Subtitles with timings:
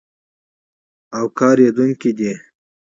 [1.17, 2.31] او کارېدونکی دی.